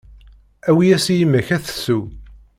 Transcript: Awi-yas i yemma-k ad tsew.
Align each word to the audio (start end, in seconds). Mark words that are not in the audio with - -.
Awi-yas 0.69 1.05
i 1.13 1.15
yemma-k 1.19 1.47
ad 1.55 1.63
tsew. 1.65 2.01